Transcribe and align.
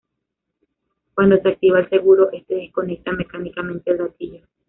Cuando 1.13 1.37
se 1.37 1.49
activa 1.49 1.79
el 1.79 1.87
seguro, 1.89 2.29
este 2.31 2.55
desconecta 2.55 3.11
mecánicamente 3.11 3.91
el 3.91 3.97
gatillo. 3.97 4.47